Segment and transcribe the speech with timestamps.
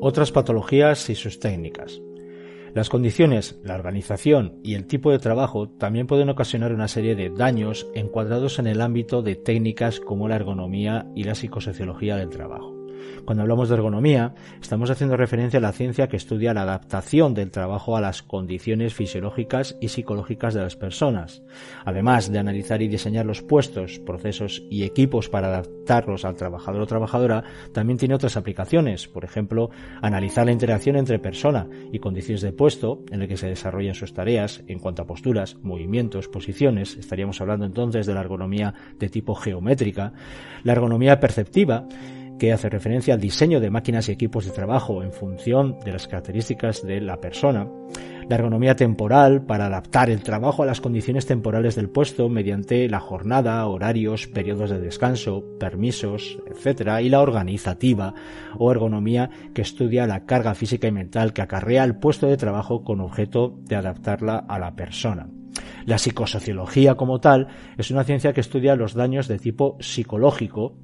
[0.00, 2.00] Otras patologías y sus técnicas.
[2.72, 7.30] Las condiciones, la organización y el tipo de trabajo también pueden ocasionar una serie de
[7.30, 12.77] daños encuadrados en el ámbito de técnicas como la ergonomía y la psicosociología del trabajo.
[13.24, 17.50] Cuando hablamos de ergonomía, estamos haciendo referencia a la ciencia que estudia la adaptación del
[17.50, 21.42] trabajo a las condiciones fisiológicas y psicológicas de las personas.
[21.84, 26.86] Además de analizar y diseñar los puestos, procesos y equipos para adaptarlos al trabajador o
[26.86, 29.08] trabajadora, también tiene otras aplicaciones.
[29.08, 29.70] Por ejemplo,
[30.00, 34.14] analizar la interacción entre persona y condiciones de puesto en el que se desarrollan sus
[34.14, 36.96] tareas en cuanto a posturas, movimientos, posiciones.
[36.96, 40.12] Estaríamos hablando entonces de la ergonomía de tipo geométrica.
[40.64, 41.86] La ergonomía perceptiva
[42.38, 46.06] que hace referencia al diseño de máquinas y equipos de trabajo en función de las
[46.06, 47.68] características de la persona,
[48.28, 53.00] la ergonomía temporal para adaptar el trabajo a las condiciones temporales del puesto mediante la
[53.00, 57.00] jornada, horarios, periodos de descanso, permisos, etc.
[57.02, 58.14] y la organizativa
[58.58, 62.84] o ergonomía que estudia la carga física y mental que acarrea el puesto de trabajo
[62.84, 65.28] con objeto de adaptarla a la persona.
[65.86, 70.76] La psicosociología como tal es una ciencia que estudia los daños de tipo psicológico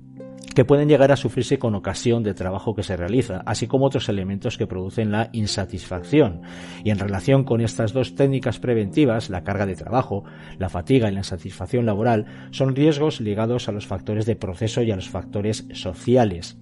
[0.54, 4.08] que pueden llegar a sufrirse con ocasión de trabajo que se realiza, así como otros
[4.08, 6.42] elementos que producen la insatisfacción.
[6.84, 10.24] Y en relación con estas dos técnicas preventivas, la carga de trabajo,
[10.58, 14.90] la fatiga y la insatisfacción laboral, son riesgos ligados a los factores de proceso y
[14.90, 16.56] a los factores sociales.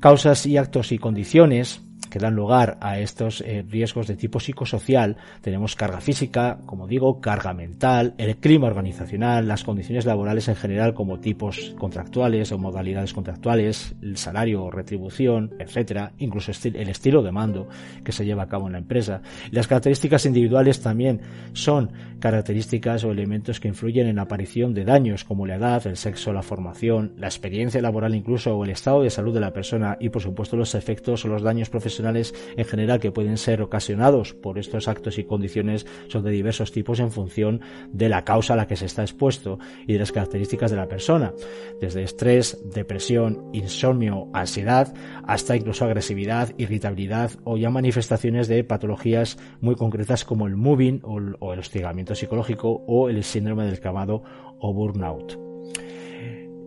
[0.00, 5.16] Causas y actos y condiciones que dan lugar a estos eh, riesgos de tipo psicosocial,
[5.40, 10.92] tenemos carga física, como digo, carga mental, el clima organizacional, las condiciones laborales en general
[10.92, 17.32] como tipos contractuales o modalidades contractuales, el salario o retribución, etcétera, incluso el estilo de
[17.32, 17.68] mando
[18.04, 19.22] que se lleva a cabo en la empresa.
[19.50, 21.22] Las características individuales también
[21.54, 25.96] son características o elementos que influyen en la aparición de daños como la edad, el
[25.96, 29.96] sexo, la formación, la experiencia laboral incluso o el estado de salud de la persona
[29.98, 31.70] y por supuesto los efectos o los daños
[32.02, 37.00] en general que pueden ser ocasionados por estos actos y condiciones son de diversos tipos
[37.00, 37.60] en función
[37.92, 40.88] de la causa a la que se está expuesto y de las características de la
[40.88, 41.32] persona,
[41.80, 44.92] desde estrés, depresión, insomnio, ansiedad,
[45.24, 51.18] hasta incluso agresividad, irritabilidad o ya manifestaciones de patologías muy concretas como el moving o
[51.52, 54.22] el hostigamiento psicológico o el síndrome del camado
[54.58, 55.51] o burnout.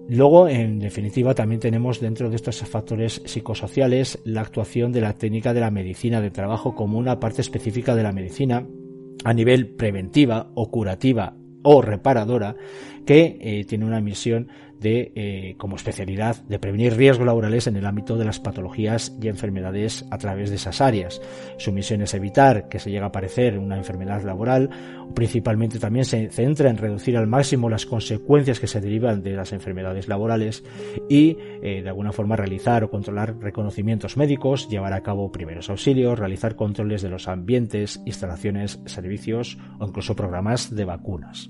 [0.07, 5.53] Luego, en definitiva, también tenemos dentro de estos factores psicosociales la actuación de la técnica
[5.53, 8.67] de la medicina de trabajo como una parte específica de la medicina
[9.23, 12.55] a nivel preventiva o curativa o reparadora
[13.05, 14.49] que eh, tiene una misión
[14.80, 19.28] de, eh, como especialidad de prevenir riesgos laborales en el ámbito de las patologías y
[19.28, 21.22] enfermedades a través de esas áreas.
[21.58, 24.69] Su misión es evitar que se llegue a aparecer una enfermedad laboral,
[25.14, 29.53] principalmente también se centra en reducir al máximo las consecuencias que se derivan de las
[29.53, 30.64] enfermedades laborales
[31.09, 36.19] y eh, de alguna forma realizar o controlar reconocimientos médicos, llevar a cabo primeros auxilios,
[36.19, 41.50] realizar controles de los ambientes, instalaciones, servicios o incluso programas de vacunas.